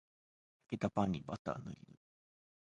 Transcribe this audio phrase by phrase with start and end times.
[0.71, 1.99] 焼けたパンにバターぬりぬり